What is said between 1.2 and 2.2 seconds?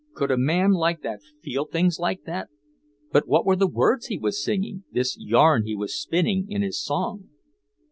feel things